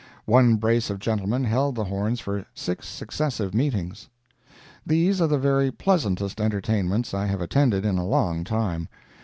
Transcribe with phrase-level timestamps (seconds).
[0.25, 4.09] One brace of gentlemen held the horns for six successive meetings.
[4.83, 8.87] These are the very pleasantest entertainments I have attended in a long time.